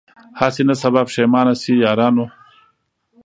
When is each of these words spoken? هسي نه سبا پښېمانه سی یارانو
هسي 0.39 0.61
نه 0.69 0.73
سبا 0.81 1.01
پښېمانه 1.09 1.53
سی 1.61 1.73
یارانو 1.85 2.25